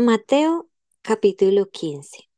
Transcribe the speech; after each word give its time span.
Mateo 0.00 0.66
capítulo 1.02 1.68
15 1.68 2.30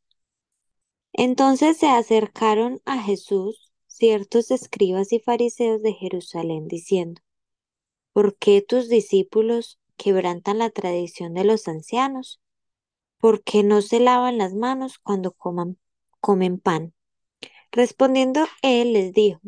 Entonces 1.13 1.77
se 1.77 1.87
acercaron 1.87 2.83
a 2.87 3.01
Jesús 3.01 3.73
ciertos 3.87 4.51
escribas 4.51 5.13
y 5.13 5.21
fariseos 5.21 5.81
de 5.81 5.93
Jerusalén 5.93 6.67
diciendo, 6.67 7.23
¿Por 8.13 8.37
qué 8.37 8.63
tus 8.63 8.89
discípulos 8.89 9.79
quebrantan 9.97 10.59
la 10.59 10.71
tradición 10.71 11.35
de 11.35 11.45
los 11.45 11.69
ancianos? 11.69 12.41
¿Por 13.19 13.45
qué 13.45 13.63
no 13.63 13.81
se 13.81 14.01
lavan 14.01 14.39
las 14.39 14.55
manos 14.55 14.99
cuando 14.99 15.31
comen 15.31 16.59
pan? 16.59 16.95
Respondiendo 17.71 18.45
él 18.63 18.93
les 18.93 19.13
dijo, 19.13 19.41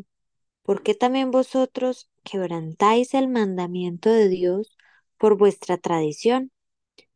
¿por 0.62 0.84
qué 0.84 0.94
también 0.94 1.32
vosotros 1.32 2.08
quebrantáis 2.22 3.12
el 3.12 3.26
mandamiento 3.26 4.08
de 4.08 4.28
Dios 4.28 4.76
por 5.18 5.36
vuestra 5.36 5.78
tradición? 5.78 6.52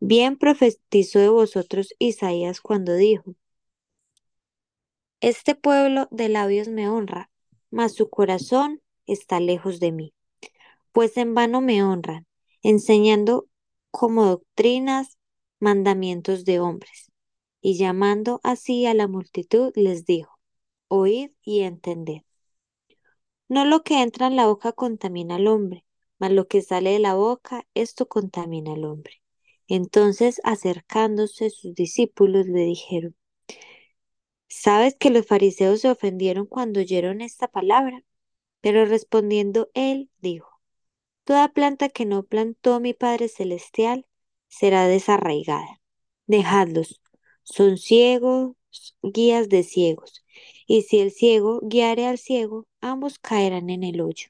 Bien 0.00 0.36
profetizó 0.36 1.20
de 1.20 1.28
vosotros 1.28 1.94
Isaías 1.98 2.60
cuando 2.60 2.94
dijo, 2.96 3.34
Este 5.20 5.54
pueblo 5.54 6.08
de 6.10 6.28
labios 6.28 6.68
me 6.68 6.88
honra, 6.88 7.30
mas 7.70 7.94
su 7.94 8.10
corazón 8.10 8.80
está 9.06 9.40
lejos 9.40 9.80
de 9.80 9.92
mí. 9.92 10.14
Pues 10.92 11.16
en 11.16 11.34
vano 11.34 11.60
me 11.60 11.82
honran, 11.84 12.26
enseñando 12.62 13.46
como 13.90 14.26
doctrinas 14.26 15.18
mandamientos 15.60 16.44
de 16.44 16.60
hombres. 16.60 17.10
Y 17.60 17.76
llamando 17.76 18.40
así 18.42 18.86
a 18.86 18.94
la 18.94 19.08
multitud 19.08 19.72
les 19.76 20.06
dijo, 20.06 20.38
Oíd 20.88 21.30
y 21.42 21.60
entended. 21.60 22.22
No 23.50 23.66
lo 23.66 23.82
que 23.82 24.00
entra 24.00 24.28
en 24.28 24.36
la 24.36 24.46
boca 24.46 24.72
contamina 24.72 25.36
al 25.36 25.46
hombre, 25.46 25.84
mas 26.18 26.32
lo 26.32 26.48
que 26.48 26.62
sale 26.62 26.92
de 26.92 27.00
la 27.00 27.14
boca, 27.14 27.66
esto 27.74 28.08
contamina 28.08 28.72
al 28.72 28.86
hombre. 28.86 29.19
Entonces, 29.70 30.40
acercándose 30.44 31.48
sus 31.48 31.74
discípulos, 31.74 32.46
le 32.46 32.60
dijeron, 32.64 33.16
¿Sabes 34.48 34.96
que 34.96 35.10
los 35.10 35.26
fariseos 35.26 35.80
se 35.80 35.90
ofendieron 35.90 36.44
cuando 36.46 36.80
oyeron 36.80 37.20
esta 37.20 37.48
palabra? 37.48 38.04
Pero 38.60 38.84
respondiendo 38.86 39.70
él, 39.74 40.10
dijo, 40.20 40.60
Toda 41.24 41.48
planta 41.52 41.88
que 41.88 42.06
no 42.06 42.24
plantó 42.24 42.80
mi 42.80 42.94
Padre 42.94 43.28
Celestial 43.28 44.06
será 44.48 44.88
desarraigada. 44.88 45.80
Dejadlos, 46.26 47.00
son 47.44 47.78
ciegos, 47.78 48.56
guías 49.02 49.48
de 49.48 49.62
ciegos, 49.62 50.24
y 50.66 50.82
si 50.82 51.00
el 51.00 51.12
ciego 51.12 51.60
guiare 51.62 52.06
al 52.06 52.18
ciego, 52.18 52.66
ambos 52.80 53.18
caerán 53.20 53.70
en 53.70 53.84
el 53.84 54.00
hoyo. 54.00 54.28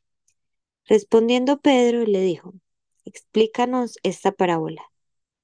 Respondiendo 0.86 1.60
Pedro, 1.60 2.04
le 2.04 2.20
dijo, 2.20 2.54
Explícanos 3.06 3.98
esta 4.02 4.32
parábola. 4.32 4.90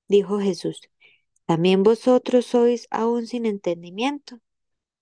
Dijo 0.09 0.39
Jesús, 0.39 0.81
¿también 1.47 1.83
vosotros 1.83 2.47
sois 2.47 2.87
aún 2.91 3.27
sin 3.27 3.45
entendimiento? 3.45 4.41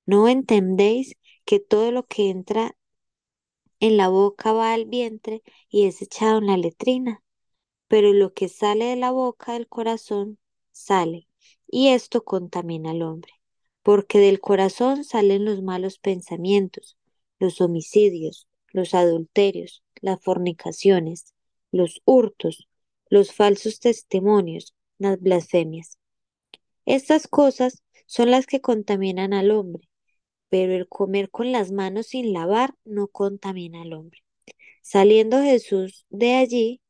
¿No 0.07 0.29
entendéis 0.29 1.17
que 1.45 1.61
todo 1.61 1.93
lo 1.93 2.07
que 2.07 2.31
entra 2.31 2.77
en 3.81 3.97
la 3.97 4.09
boca 4.09 4.53
va 4.53 4.73
al 4.73 4.87
vientre 4.87 5.43
y 5.69 5.87
es 5.87 6.01
echado 6.01 6.39
en 6.39 6.47
la 6.47 6.57
letrina? 6.57 7.23
Pero 7.89 8.13
lo 8.13 8.33
que 8.33 8.49
sale 8.49 8.87
de 8.87 8.97
la 8.97 9.11
boca 9.11 9.53
del 9.53 9.69
corazón 9.69 10.39
sale, 10.73 11.29
y 11.67 11.89
esto 11.89 12.25
contamina 12.25 12.93
al 12.93 13.03
hombre, 13.03 13.33
porque 13.83 14.19
del 14.19 14.41
corazón 14.41 15.05
salen 15.05 15.45
los 15.45 15.63
malos 15.63 15.99
pensamientos, 15.99 16.97
los 17.39 17.61
homicidios, 17.61 18.49
los 18.69 18.95
adulterios, 18.95 19.83
las 20.01 20.23
fornicaciones, 20.23 21.35
los 21.71 22.01
hurtos, 22.07 22.69
los 23.11 23.33
falsos 23.33 23.81
testimonios, 23.81 24.75
las 25.05 25.21
blasfemias. 25.21 25.99
Estas 26.87 27.29
cosas 27.29 27.83
son 28.07 28.31
las 28.31 28.47
que 28.47 28.61
contaminan 28.61 29.33
al 29.33 29.51
hombre, 29.51 29.89
pero 30.49 30.75
el 30.75 30.89
comer 30.89 31.31
con 31.31 31.53
las 31.53 31.73
manos 31.73 32.09
sin 32.09 32.33
lavar 32.33 32.75
no 32.85 33.09
contamina 33.09 33.83
al 33.83 33.93
hombre. 33.95 34.21
Saliendo 34.83 35.41
Jesús 35.43 36.05
de 36.11 36.35
allí, 36.35 36.81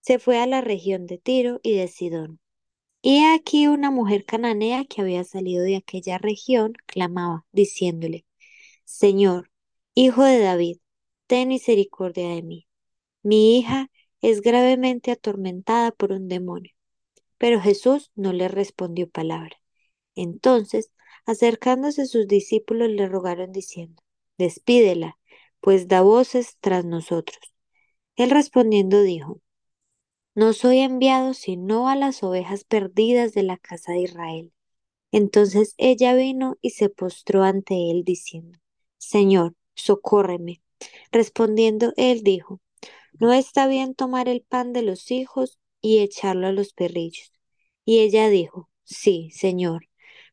se 0.00 0.18
fue 0.18 0.38
a 0.38 0.46
la 0.46 0.60
región 0.60 1.06
de 1.06 1.18
Tiro 1.18 1.60
y 1.62 1.76
de 1.76 1.88
Sidón. 1.88 2.40
Y 3.02 3.24
aquí 3.24 3.68
una 3.68 3.90
mujer 3.90 4.24
cananea 4.24 4.84
que 4.84 5.02
había 5.02 5.24
salido 5.24 5.62
de 5.62 5.76
aquella 5.76 6.18
región 6.18 6.72
clamaba, 6.86 7.46
diciéndole, 7.52 8.26
Señor, 8.84 9.50
hijo 9.94 10.24
de 10.24 10.40
David, 10.40 10.78
ten 11.26 11.48
misericordia 11.48 12.28
de 12.30 12.42
mí. 12.42 12.66
Mi 13.22 13.58
hija 13.58 13.90
es 14.20 14.40
gravemente 14.40 15.10
atormentada 15.12 15.92
por 15.92 16.12
un 16.12 16.28
demonio. 16.28 16.72
Pero 17.38 17.60
Jesús 17.60 18.10
no 18.14 18.32
le 18.32 18.48
respondió 18.48 19.08
palabra. 19.08 19.56
Entonces, 20.14 20.92
acercándose 21.26 22.06
sus 22.06 22.26
discípulos, 22.28 22.90
le 22.90 23.08
rogaron 23.08 23.52
diciendo, 23.52 24.02
Despídela, 24.38 25.18
pues 25.60 25.88
da 25.88 26.02
voces 26.02 26.56
tras 26.60 26.84
nosotros. 26.84 27.38
Él 28.16 28.30
respondiendo 28.30 29.02
dijo, 29.02 29.40
No 30.34 30.52
soy 30.52 30.78
enviado 30.80 31.34
sino 31.34 31.88
a 31.88 31.96
las 31.96 32.22
ovejas 32.22 32.64
perdidas 32.64 33.32
de 33.34 33.42
la 33.44 33.56
casa 33.58 33.92
de 33.92 34.00
Israel. 34.00 34.52
Entonces 35.12 35.74
ella 35.78 36.14
vino 36.14 36.56
y 36.60 36.70
se 36.70 36.88
postró 36.90 37.42
ante 37.44 37.90
él 37.90 38.04
diciendo, 38.04 38.58
Señor, 38.98 39.54
socórreme. 39.74 40.62
Respondiendo 41.12 41.92
él 41.96 42.22
dijo, 42.22 42.60
No 43.20 43.32
está 43.32 43.66
bien 43.66 43.94
tomar 43.94 44.28
el 44.28 44.42
pan 44.42 44.72
de 44.72 44.82
los 44.82 45.10
hijos 45.10 45.58
y 45.80 46.00
echarlo 46.00 46.46
a 46.48 46.52
los 46.52 46.72
perrillos. 46.72 47.32
Y 47.84 48.00
ella 48.00 48.28
dijo, 48.28 48.68
Sí, 48.84 49.30
Señor, 49.32 49.88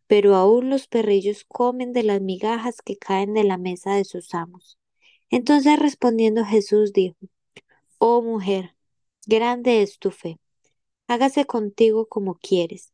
pero 0.07 0.35
aún 0.35 0.69
los 0.69 0.87
perrillos 0.87 1.45
comen 1.45 1.93
de 1.93 2.03
las 2.03 2.21
migajas 2.21 2.77
que 2.83 2.97
caen 2.97 3.33
de 3.33 3.43
la 3.43 3.57
mesa 3.57 3.95
de 3.95 4.05
sus 4.05 4.33
amos. 4.33 4.77
Entonces 5.29 5.79
respondiendo 5.79 6.45
Jesús 6.45 6.93
dijo, 6.93 7.17
Oh 7.97 8.21
mujer, 8.21 8.75
grande 9.27 9.81
es 9.81 9.99
tu 9.99 10.11
fe, 10.11 10.39
hágase 11.07 11.45
contigo 11.45 12.07
como 12.07 12.35
quieres. 12.35 12.93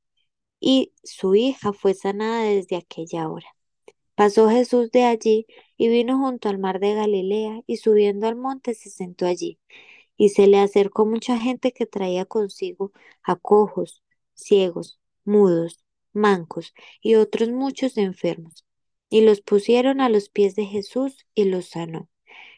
Y 0.60 0.94
su 1.04 1.36
hija 1.36 1.74
fue 1.74 1.94
sanada 1.94 2.44
desde 2.44 2.78
aquella 2.78 3.30
hora. 3.30 3.48
Pasó 4.16 4.50
Jesús 4.50 4.92
de 4.92 5.06
allí 5.06 5.48
y 5.78 5.90
vino 5.90 6.18
junto 6.20 6.50
al 6.50 6.60
mar 6.60 6.80
de 6.80 6.94
Galilea 6.96 7.62
y 7.68 7.78
subiendo 7.78 8.28
al 8.28 8.36
monte 8.36 8.74
se 8.76 8.90
sentó 8.90 9.26
allí 9.26 9.60
y 10.22 10.30
se 10.30 10.46
le 10.46 10.59
acercó 10.59 11.08
mucha 11.08 11.40
gente 11.40 11.72
que 11.72 11.88
traía 11.88 12.26
consigo 12.26 12.92
a 13.24 13.36
cojos, 13.38 14.04
ciegos, 14.36 15.00
mudos, 15.26 15.84
mancos 16.14 16.76
y 17.02 17.16
otros 17.16 17.50
muchos 17.50 17.98
enfermos, 17.98 18.64
y 19.09 19.22
los 19.22 19.42
pusieron 19.42 20.00
a 20.00 20.09
los 20.09 20.30
pies 20.30 20.54
de 20.54 20.66
Jesús 20.66 21.26
y 21.34 21.46
los 21.46 21.70
sanó. 21.70 22.08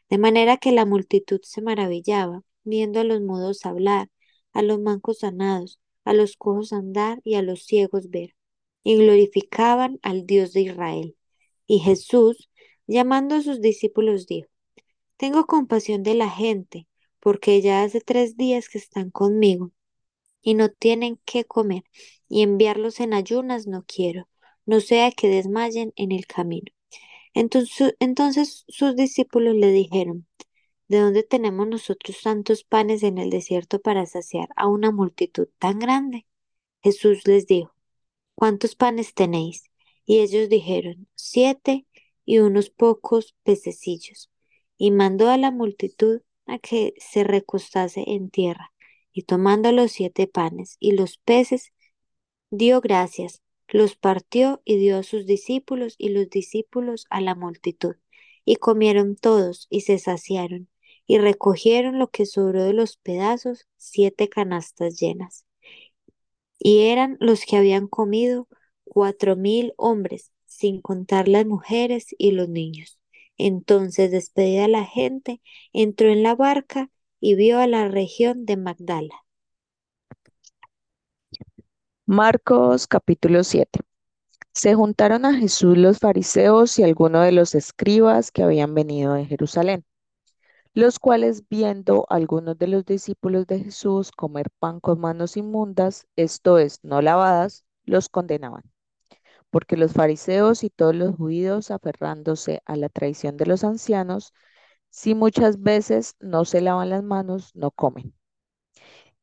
De 0.09 0.17
manera 0.17 0.57
que 0.57 0.73
la 0.73 0.85
multitud 0.85 1.39
se 1.41 1.61
maravillaba, 1.61 2.41
viendo 2.65 2.99
a 2.99 3.05
los 3.05 3.21
mudos 3.21 3.65
hablar, 3.65 4.09
a 4.51 4.61
los 4.61 4.81
mancos 4.81 5.19
sanados, 5.19 5.79
a 6.03 6.11
los 6.11 6.35
cojos 6.35 6.73
andar 6.73 7.21
y 7.23 7.35
a 7.35 7.41
los 7.41 7.63
ciegos 7.63 8.09
ver, 8.09 8.35
y 8.83 8.97
glorificaban 8.97 9.99
al 10.01 10.25
Dios 10.25 10.51
de 10.51 10.63
Israel. 10.63 11.15
Y 11.65 11.79
Jesús, 11.79 12.49
llamando 12.87 13.35
a 13.35 13.41
sus 13.41 13.61
discípulos, 13.61 14.27
dijo, 14.27 14.49
Tengo 15.15 15.45
compasión 15.45 16.03
de 16.03 16.15
la 16.15 16.29
gente, 16.29 16.87
porque 17.23 17.61
ya 17.61 17.83
hace 17.83 18.01
tres 18.01 18.35
días 18.35 18.67
que 18.67 18.77
están 18.77 19.09
conmigo 19.09 19.71
y 20.41 20.55
no 20.55 20.69
tienen 20.69 21.21
qué 21.23 21.45
comer, 21.45 21.83
y 22.27 22.41
enviarlos 22.41 22.99
en 22.99 23.13
ayunas 23.13 23.65
no 23.65 23.85
quiero, 23.87 24.27
no 24.65 24.81
sea 24.81 25.09
que 25.11 25.29
desmayen 25.29 25.93
en 25.95 26.11
el 26.11 26.27
camino. 26.27 26.73
Entonces, 27.33 27.95
entonces 27.99 28.65
sus 28.67 28.97
discípulos 28.97 29.55
le 29.55 29.71
dijeron, 29.71 30.27
¿de 30.89 30.99
dónde 30.99 31.23
tenemos 31.23 31.65
nosotros 31.65 32.21
tantos 32.21 32.65
panes 32.65 33.03
en 33.03 33.17
el 33.17 33.29
desierto 33.29 33.79
para 33.79 34.05
saciar 34.05 34.49
a 34.57 34.67
una 34.67 34.91
multitud 34.91 35.47
tan 35.59 35.79
grande? 35.79 36.27
Jesús 36.81 37.25
les 37.25 37.47
dijo, 37.47 37.73
¿cuántos 38.35 38.75
panes 38.75 39.13
tenéis? 39.13 39.71
Y 40.05 40.19
ellos 40.19 40.49
dijeron, 40.49 41.07
siete 41.15 41.87
y 42.25 42.39
unos 42.39 42.69
pocos 42.69 43.33
pececillos. 43.43 44.29
Y 44.77 44.91
mandó 44.91 45.29
a 45.29 45.37
la 45.37 45.51
multitud 45.51 46.21
a 46.45 46.59
que 46.59 46.93
se 46.97 47.23
recostase 47.23 48.03
en 48.07 48.29
tierra, 48.29 48.73
y 49.11 49.23
tomando 49.23 49.71
los 49.71 49.91
siete 49.91 50.27
panes 50.27 50.77
y 50.79 50.93
los 50.93 51.17
peces, 51.17 51.73
dio 52.49 52.81
gracias, 52.81 53.41
los 53.67 53.95
partió 53.95 54.61
y 54.65 54.77
dio 54.77 54.97
a 54.97 55.03
sus 55.03 55.25
discípulos 55.25 55.95
y 55.97 56.09
los 56.09 56.29
discípulos 56.29 57.05
a 57.09 57.21
la 57.21 57.35
multitud. 57.35 57.95
Y 58.45 58.57
comieron 58.57 59.15
todos 59.15 59.67
y 59.69 59.81
se 59.81 59.99
saciaron, 59.99 60.69
y 61.07 61.17
recogieron 61.17 61.99
lo 61.99 62.09
que 62.09 62.25
sobró 62.25 62.63
de 62.63 62.73
los 62.73 62.97
pedazos, 62.97 63.67
siete 63.77 64.29
canastas 64.29 64.99
llenas. 64.99 65.45
Y 66.59 66.83
eran 66.87 67.17
los 67.19 67.45
que 67.45 67.57
habían 67.57 67.87
comido 67.87 68.47
cuatro 68.83 69.35
mil 69.35 69.73
hombres, 69.77 70.31
sin 70.45 70.81
contar 70.81 71.27
las 71.27 71.45
mujeres 71.45 72.07
y 72.17 72.31
los 72.31 72.49
niños. 72.49 72.99
Entonces, 73.37 74.11
despedida 74.11 74.67
la 74.67 74.85
gente, 74.85 75.41
entró 75.73 76.09
en 76.09 76.23
la 76.23 76.35
barca 76.35 76.89
y 77.19 77.35
vio 77.35 77.59
a 77.59 77.67
la 77.67 77.87
región 77.87 78.45
de 78.45 78.57
Magdala. 78.57 79.25
Marcos 82.05 82.87
capítulo 82.87 83.43
7. 83.43 83.79
Se 84.53 84.75
juntaron 84.75 85.25
a 85.25 85.35
Jesús 85.35 85.77
los 85.77 85.99
fariseos 85.99 86.79
y 86.79 86.83
algunos 86.83 87.25
de 87.25 87.31
los 87.33 87.55
escribas 87.55 88.31
que 88.31 88.43
habían 88.43 88.73
venido 88.75 89.13
de 89.13 89.25
Jerusalén, 89.25 89.85
los 90.73 90.99
cuales 90.99 91.47
viendo 91.49 92.05
a 92.09 92.15
algunos 92.17 92.57
de 92.59 92.67
los 92.67 92.85
discípulos 92.85 93.47
de 93.47 93.61
Jesús 93.61 94.11
comer 94.11 94.49
pan 94.59 94.81
con 94.81 94.99
manos 94.99 95.37
inmundas, 95.37 96.07
esto 96.17 96.59
es, 96.59 96.79
no 96.83 97.01
lavadas, 97.01 97.65
los 97.85 98.09
condenaban. 98.09 98.72
Porque 99.53 99.77
los 99.77 99.93
fariseos 99.93 100.65
y 100.65 100.69
todos 100.69 100.95
los 100.95 101.15
judíos, 101.15 101.71
aferrándose 101.71 102.61
a 102.65 102.75
la 102.75 102.89
tradición 102.89 103.37
de 103.37 103.45
los 103.47 103.63
ancianos, 103.63 104.33
si 104.89 105.15
muchas 105.15 105.61
veces 105.61 106.15
no 106.19 106.45
se 106.45 106.61
lavan 106.61 106.89
las 106.89 107.03
manos, 107.03 107.55
no 107.55 107.71
comen. 107.71 108.13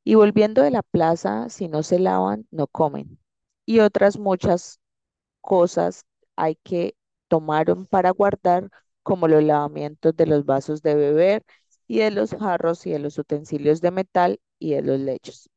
Y 0.05 0.15
volviendo 0.15 0.63
de 0.63 0.71
la 0.71 0.83
plaza, 0.83 1.49
si 1.51 1.69
no 1.69 1.83
se 1.83 1.99
lavan, 1.99 2.47
no 2.51 2.67
comen. 2.67 3.19
Y 3.67 3.81
otras 3.81 4.19
muchas 4.19 4.81
cosas 5.43 6.05
hay 6.37 6.57
que 6.57 6.97
tomaron 7.29 7.87
para 7.87 8.11
guardar, 8.11 8.71
como 9.03 9.29
los 9.29 9.43
lavamientos 9.43 10.17
de 10.17 10.27
los 10.27 10.45
vasos 10.47 10.83
de 10.83 10.95
beber 10.95 11.45
y 11.89 11.99
de 12.01 12.11
los 12.13 12.33
jarros 12.35 12.87
y 12.87 12.93
de 12.93 13.01
los 13.01 13.19
utensilios 13.19 13.81
de 13.81 13.91
metal 13.93 14.41
y 14.59 14.73
de 14.75 14.83
los 14.83 15.01
lechos. 15.01 15.51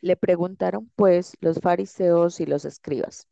Le 0.00 0.16
preguntaron 0.16 0.90
pues 0.96 1.36
los 1.40 1.60
fariseos 1.60 2.40
y 2.40 2.46
los 2.46 2.64
escribas, 2.64 3.28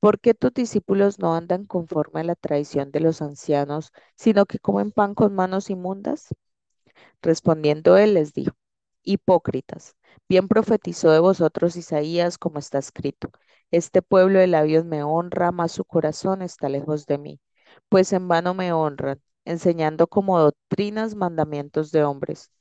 ¿por 0.00 0.20
qué 0.20 0.34
tus 0.34 0.52
discípulos 0.54 1.18
no 1.18 1.34
andan 1.34 1.64
conforme 1.66 2.20
a 2.20 2.24
la 2.24 2.34
tradición 2.36 2.90
de 2.92 3.00
los 3.00 3.22
ancianos, 3.22 3.92
sino 4.16 4.46
que 4.46 4.58
comen 4.58 4.92
pan 4.92 5.14
con 5.14 5.34
manos 5.34 5.70
inmundas? 5.70 6.28
Respondiendo 7.22 7.96
él 7.98 8.14
les 8.14 8.32
dijo, 8.32 8.54
hipócritas, 9.02 9.96
bien 10.28 10.48
profetizó 10.48 11.10
de 11.10 11.18
vosotros 11.20 11.76
Isaías 11.76 12.38
como 12.38 12.58
está 12.58 12.78
escrito. 12.78 13.30
Este 13.70 14.02
pueblo 14.02 14.38
de 14.38 14.46
labios 14.46 14.84
me 14.84 15.02
honra, 15.02 15.52
mas 15.52 15.72
su 15.72 15.84
corazón 15.84 16.42
está 16.42 16.68
lejos 16.68 17.06
de 17.06 17.18
mí, 17.18 17.40
pues 17.88 18.12
en 18.12 18.28
vano 18.28 18.54
me 18.54 18.72
honran, 18.72 19.20
enseñando 19.46 20.06
como 20.08 20.38
doctrinas 20.40 21.14
mandamientos 21.14 21.92
de 21.92 22.04
hombres, 22.04 22.52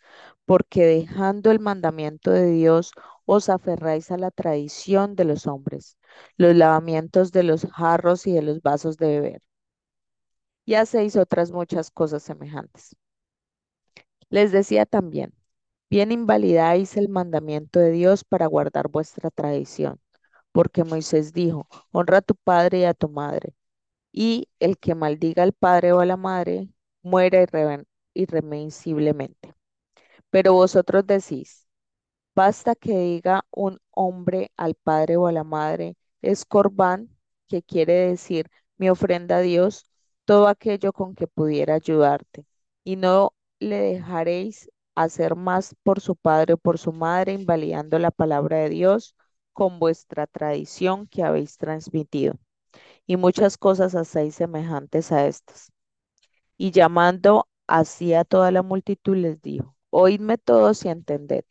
porque 0.45 0.85
dejando 0.85 1.51
el 1.51 1.59
mandamiento 1.59 2.31
de 2.31 2.51
Dios, 2.51 2.91
os 3.25 3.49
aferráis 3.49 4.11
a 4.11 4.17
la 4.17 4.31
tradición 4.31 5.15
de 5.15 5.25
los 5.25 5.47
hombres, 5.47 5.97
los 6.37 6.55
lavamientos 6.55 7.31
de 7.31 7.43
los 7.43 7.65
jarros 7.71 8.27
y 8.27 8.33
de 8.33 8.41
los 8.43 8.61
vasos 8.61 8.97
de 8.97 9.07
beber. 9.07 9.41
Y 10.63 10.75
hacéis 10.75 11.15
otras 11.15 11.51
muchas 11.51 11.89
cosas 11.89 12.21
semejantes. 12.21 12.95
Les 14.29 14.51
decía 14.51 14.85
también, 14.85 15.33
bien 15.89 16.11
invalidáis 16.11 16.97
el 16.97 17.09
mandamiento 17.09 17.79
de 17.79 17.91
Dios 17.91 18.23
para 18.23 18.47
guardar 18.47 18.89
vuestra 18.89 19.31
tradición, 19.31 19.99
porque 20.51 20.83
Moisés 20.83 21.33
dijo, 21.33 21.67
honra 21.91 22.19
a 22.19 22.21
tu 22.21 22.35
padre 22.35 22.79
y 22.81 22.85
a 22.85 22.93
tu 22.95 23.09
madre, 23.09 23.55
y 24.11 24.49
el 24.59 24.77
que 24.79 24.95
maldiga 24.95 25.43
al 25.43 25.53
padre 25.53 25.93
o 25.93 26.01
a 26.01 26.05
la 26.07 26.17
madre, 26.17 26.69
muera 27.05 27.41
irre 27.43 27.85
irremisiblemente. 28.15 29.53
Pero 30.29 30.53
vosotros 30.53 31.05
decís, 31.07 31.67
basta 32.35 32.75
que 32.75 32.97
diga 32.97 33.45
un 33.51 33.79
hombre 33.91 34.51
al 34.57 34.75
padre 34.75 35.17
o 35.17 35.27
a 35.27 35.31
la 35.31 35.43
madre, 35.43 35.97
es 36.21 36.45
corbán, 36.45 37.09
que 37.47 37.63
quiere 37.63 37.93
decir 38.09 38.49
mi 38.77 38.89
ofrenda 38.89 39.37
a 39.37 39.41
Dios, 39.41 39.87
todo 40.25 40.47
aquello 40.47 40.93
con 40.93 41.15
que 41.15 41.27
pudiera 41.27 41.75
ayudarte, 41.75 42.45
y 42.83 42.95
no 42.97 43.33
le 43.59 43.77
dejaréis 43.79 44.69
hacer 44.95 45.35
más 45.35 45.75
por 45.83 46.01
su 46.01 46.15
padre 46.15 46.53
o 46.55 46.57
por 46.57 46.77
su 46.79 46.91
madre, 46.93 47.33
invalidando 47.33 47.99
la 47.99 48.11
palabra 48.11 48.57
de 48.59 48.69
Dios 48.69 49.15
con 49.53 49.79
vuestra 49.79 50.27
tradición 50.27 51.07
que 51.07 51.23
habéis 51.23 51.57
transmitido. 51.57 52.35
Y 53.07 53.17
muchas 53.17 53.57
cosas 53.57 53.95
hacéis 53.95 54.35
semejantes 54.35 55.11
a 55.11 55.27
estas. 55.27 55.71
Y 56.57 56.71
llamando 56.71 57.47
así 57.67 58.13
a 58.13 58.23
toda 58.25 58.51
la 58.51 58.61
multitud 58.63 59.15
les 59.15 59.41
dijo, 59.41 59.75
oídme 59.89 60.37
todos 60.37 60.83
y 60.85 60.89
entended. 60.89 61.45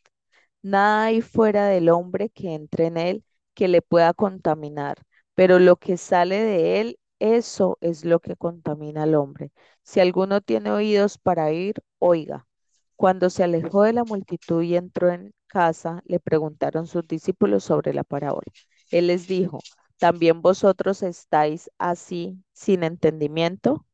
Nada 0.61 1.05
hay 1.05 1.21
fuera 1.21 1.67
del 1.67 1.89
hombre 1.89 2.29
que 2.29 2.53
entre 2.53 2.87
en 2.87 2.97
él 2.97 3.23
que 3.53 3.67
le 3.67 3.81
pueda 3.81 4.13
contaminar, 4.13 4.97
pero 5.35 5.59
lo 5.59 5.77
que 5.77 5.97
sale 5.97 6.41
de 6.41 6.81
él, 6.81 6.99
eso 7.19 7.77
es 7.81 8.03
lo 8.05 8.19
que 8.19 8.35
contamina 8.35 9.03
al 9.03 9.15
hombre. 9.15 9.51
Si 9.83 9.99
alguno 9.99 10.41
tiene 10.41 10.71
oídos 10.71 11.17
para 11.17 11.45
oír, 11.47 11.75
oiga. 11.99 12.47
Cuando 12.95 13.29
se 13.29 13.43
alejó 13.43 13.83
de 13.83 13.93
la 13.93 14.03
multitud 14.03 14.61
y 14.63 14.75
entró 14.75 15.11
en 15.11 15.33
casa, 15.47 16.01
le 16.05 16.19
preguntaron 16.19 16.87
sus 16.87 17.07
discípulos 17.07 17.63
sobre 17.63 17.93
la 17.93 18.03
parábola. 18.03 18.51
Él 18.91 19.07
les 19.07 19.27
dijo, 19.27 19.59
¿también 19.99 20.41
vosotros 20.41 21.03
estáis 21.03 21.69
así 21.77 22.43
sin 22.53 22.83
entendimiento? 22.83 23.85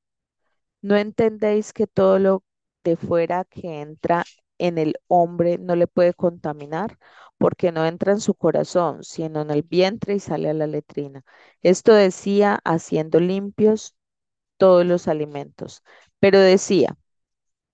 ¿No 0.82 0.96
entendéis 0.98 1.74
que 1.74 1.88
todo 1.88 2.20
lo 2.20 2.44
de 2.84 2.96
fuera 2.98 3.46
que 3.46 3.82
entra 3.82 4.24
en 4.58 4.78
el 4.78 4.96
hombre 5.08 5.58
no 5.58 5.76
le 5.76 5.88
puede 5.88 6.14
contaminar? 6.14 6.98
Porque 7.38 7.72
no 7.72 7.86
entra 7.86 8.12
en 8.12 8.20
su 8.22 8.36
corazón, 8.36 9.04
sino 9.04 9.42
en 9.42 9.52
el 9.52 9.64
vientre 9.64 10.16
y 10.16 10.20
sale 10.20 10.50
a 10.50 10.54
la 10.54 10.68
letrina. 10.68 11.24
Esto 11.62 11.94
decía 11.94 12.60
haciendo 12.64 13.20
limpios 13.20 13.96
todos 14.58 14.86
los 14.86 15.08
alimentos. 15.08 15.84
Pero 16.20 16.40
decía 16.40 16.98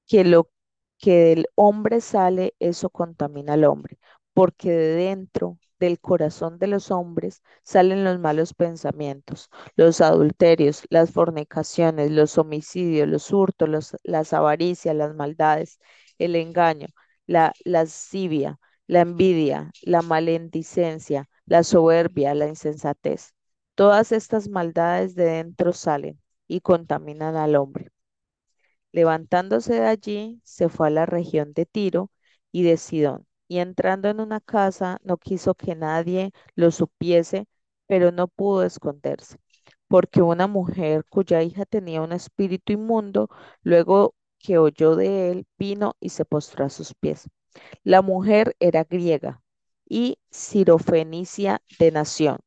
que 0.08 0.24
lo 0.24 0.50
que 0.98 1.18
del 1.18 1.48
hombre 1.56 2.02
sale, 2.02 2.56
eso 2.60 2.90
contamina 2.90 3.54
al 3.54 3.66
hombre, 3.66 4.00
porque 4.34 4.72
de 4.72 4.96
dentro 4.96 5.58
del 5.80 6.00
corazón 6.00 6.58
de 6.60 6.68
los 6.68 6.92
hombres 6.92 7.42
salen 7.64 8.04
los 8.04 8.20
malos 8.20 8.54
pensamientos, 8.54 9.50
los 9.76 10.02
adulterios, 10.02 10.84
las 10.90 11.12
fornicaciones, 11.12 12.12
los 12.12 12.38
homicidios, 12.38 13.08
los 13.08 13.32
hurtos, 13.32 13.96
las 14.04 14.34
avaricias, 14.34 14.96
las 14.96 15.16
maldades, 15.16 15.80
el 16.18 16.36
engaño, 16.36 16.88
la 17.26 17.54
lascivia, 17.66 18.60
la 18.88 19.02
envidia, 19.02 19.72
la 19.82 20.02
maledicencia, 20.02 21.30
la 21.46 21.64
soberbia, 21.64 22.34
la 22.36 22.48
insensatez. 22.48 23.34
Todas 23.76 24.12
estas 24.12 24.50
maldades 24.50 25.16
de 25.16 25.26
dentro 25.26 25.74
salen 25.74 26.20
y 26.48 26.62
contaminan 26.62 27.36
al 27.36 27.56
hombre. 27.56 27.92
Levantándose 28.92 29.76
de 29.76 29.86
allí, 29.88 30.42
se 30.44 30.70
fue 30.70 30.88
a 30.88 30.90
la 30.92 31.06
región 31.06 31.54
de 31.54 31.66
Tiro 31.66 32.12
y 32.52 32.64
de 32.64 32.78
Sidón, 32.78 33.27
y 33.48 33.60
entrando 33.60 34.10
en 34.10 34.20
una 34.20 34.40
casa, 34.42 35.00
no 35.04 35.18
quiso 35.18 35.56
que 35.56 35.76
nadie 35.76 36.32
lo 36.56 36.72
supiese, 36.72 37.48
pero 37.88 38.12
no 38.12 38.28
pudo 38.28 38.64
esconderse, 38.64 39.38
porque 39.88 40.22
una 40.22 40.48
mujer 40.48 41.06
cuya 41.10 41.44
hija 41.44 41.66
tenía 41.66 42.02
un 42.02 42.12
espíritu 42.14 42.74
inmundo, 42.74 43.30
luego 43.64 44.16
que 44.40 44.58
oyó 44.58 44.96
de 44.96 45.32
él, 45.32 45.48
vino 45.58 45.96
y 46.00 46.10
se 46.10 46.26
postró 46.26 46.66
a 46.66 46.70
sus 46.70 46.94
pies. 46.94 47.30
La 47.84 48.02
mujer 48.02 48.56
era 48.60 48.84
griega 48.84 49.42
y 49.88 50.20
sirofenicia 50.32 51.62
de 51.80 51.92
nación, 51.92 52.40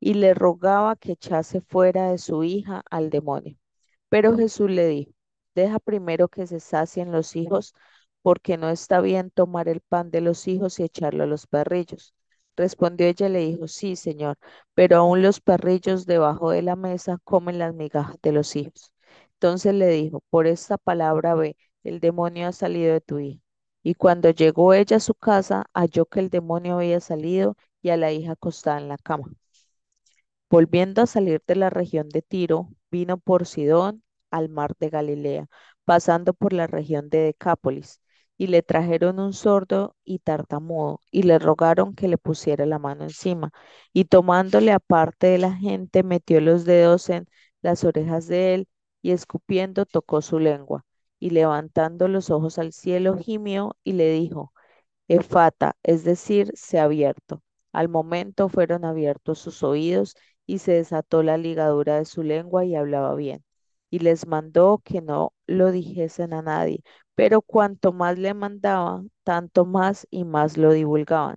y 0.00 0.14
le 0.14 0.34
rogaba 0.34 0.96
que 0.96 1.12
echase 1.12 1.60
fuera 1.60 2.10
de 2.10 2.18
su 2.18 2.44
hija 2.44 2.82
al 2.90 3.10
demonio. 3.10 3.56
Pero 4.08 4.36
Jesús 4.36 4.70
le 4.70 4.86
dijo, 4.88 5.12
deja 5.54 5.78
primero 5.80 6.28
que 6.28 6.46
se 6.46 6.60
sacien 6.60 7.12
los 7.12 7.36
hijos, 7.36 7.74
porque 8.24 8.58
no 8.58 8.70
está 8.70 9.02
bien 9.02 9.30
tomar 9.30 9.68
el 9.68 9.82
pan 9.82 10.10
de 10.10 10.22
los 10.22 10.48
hijos 10.48 10.80
y 10.80 10.84
echarlo 10.84 11.24
a 11.24 11.28
los 11.28 11.46
perrillos. 11.46 12.14
Respondió 12.56 13.06
ella 13.06 13.28
y 13.28 13.30
le 13.32 13.40
dijo, 13.40 13.68
sí, 13.68 13.96
señor, 13.96 14.38
pero 14.74 14.96
aún 14.98 15.22
los 15.22 15.40
perrillos 15.40 16.06
debajo 16.06 16.50
de 16.50 16.62
la 16.62 16.76
mesa 16.76 17.18
comen 17.24 17.58
las 17.60 17.74
migajas 17.74 18.16
de 18.22 18.32
los 18.32 18.56
hijos. 18.56 18.92
Entonces 19.34 19.74
le 19.74 19.88
dijo, 19.88 20.22
por 20.30 20.46
esta 20.46 20.78
palabra 20.78 21.34
ve, 21.36 21.56
el 21.84 22.00
demonio 22.00 22.48
ha 22.48 22.52
salido 22.52 22.94
de 22.94 23.00
tu 23.02 23.18
hija. 23.20 23.40
Y 23.84 23.94
cuando 23.94 24.30
llegó 24.30 24.72
ella 24.74 24.96
a 24.98 25.00
su 25.00 25.14
casa, 25.14 25.66
halló 25.74 26.06
que 26.06 26.20
el 26.20 26.30
demonio 26.30 26.76
había 26.76 27.00
salido 27.00 27.56
y 27.82 27.90
a 27.90 27.96
la 27.98 28.12
hija 28.12 28.32
acostada 28.32 28.78
en 28.80 28.88
la 28.88 28.98
cama. 28.98 29.28
Volviendo 30.50 31.02
a 31.02 31.06
salir 31.06 31.42
de 31.46 31.56
la 31.56 31.68
región 31.70 32.08
de 32.08 32.22
Tiro, 32.22 32.70
vino 32.90 33.18
por 33.18 33.46
Sidón 33.46 34.02
al 34.30 34.48
mar 34.48 34.74
de 34.80 34.88
Galilea, 34.90 35.48
pasando 35.84 36.32
por 36.34 36.52
la 36.54 36.66
región 36.66 37.08
de 37.10 37.18
Decápolis, 37.18 38.00
y 38.36 38.48
le 38.48 38.62
trajeron 38.62 39.20
un 39.20 39.32
sordo 39.32 39.96
y 40.04 40.18
tartamudo, 40.20 41.00
y 41.10 41.22
le 41.24 41.38
rogaron 41.38 41.94
que 41.94 42.08
le 42.08 42.18
pusiera 42.18 42.66
la 42.66 42.78
mano 42.78 43.04
encima, 43.04 43.50
y 43.92 44.06
tomándole 44.06 44.72
aparte 44.72 45.28
de 45.28 45.38
la 45.38 45.52
gente, 45.54 46.02
metió 46.02 46.40
los 46.40 46.64
dedos 46.64 47.10
en 47.10 47.26
las 47.62 47.84
orejas 47.84 48.26
de 48.28 48.54
él, 48.54 48.68
y 49.02 49.12
escupiendo 49.12 49.86
tocó 49.86 50.22
su 50.22 50.38
lengua, 50.38 50.84
y 51.20 51.30
levantando 51.30 52.08
los 52.08 52.30
ojos 52.30 52.58
al 52.58 52.72
cielo, 52.72 53.16
gimió 53.18 53.76
y 53.84 53.92
le 53.94 54.10
dijo, 54.10 54.52
Efata, 55.08 55.76
es 55.82 56.04
decir, 56.04 56.52
se 56.56 56.78
ha 56.78 56.84
abierto. 56.84 57.42
Al 57.72 57.88
momento 57.88 58.48
fueron 58.48 58.84
abiertos 58.84 59.38
sus 59.38 59.62
oídos, 59.62 60.14
y 60.46 60.58
se 60.58 60.72
desató 60.72 61.22
la 61.22 61.36
ligadura 61.38 61.96
de 61.98 62.04
su 62.04 62.22
lengua, 62.22 62.64
y 62.64 62.74
hablaba 62.74 63.14
bien. 63.14 63.44
Y 63.90 64.00
les 64.00 64.26
mandó 64.26 64.80
que 64.84 65.00
no 65.02 65.33
lo 65.46 65.72
dijesen 65.72 66.32
a 66.34 66.42
nadie, 66.42 66.82
pero 67.14 67.42
cuanto 67.42 67.92
más 67.92 68.18
le 68.18 68.34
mandaban, 68.34 69.10
tanto 69.24 69.64
más 69.66 70.06
y 70.10 70.24
más 70.24 70.56
lo 70.58 70.72
divulgaban, 70.72 71.36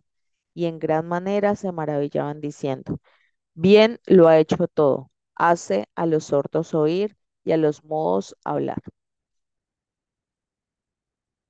y 0.53 0.65
en 0.65 0.79
gran 0.79 1.07
manera 1.07 1.55
se 1.55 1.71
maravillaban 1.71 2.41
diciendo, 2.41 2.99
Bien 3.55 3.99
lo 4.07 4.27
ha 4.29 4.39
hecho 4.39 4.67
todo, 4.69 5.11
hace 5.35 5.87
a 5.95 6.05
los 6.05 6.25
sordos 6.25 6.73
oír 6.73 7.17
y 7.45 7.51
a 7.53 7.57
los 7.57 7.83
mudos 7.83 8.35
hablar. 8.45 8.77